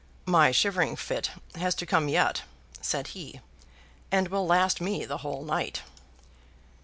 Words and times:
"My 0.25 0.49
shivering 0.49 0.95
fit 0.95 1.29
has 1.53 1.75
to 1.75 1.85
come 1.85 2.09
yet," 2.09 2.41
said 2.81 3.09
he, 3.09 3.39
"and 4.11 4.29
will 4.29 4.47
last 4.47 4.81
me 4.81 5.05
the 5.05 5.19
whole 5.19 5.43
night." 5.45 5.83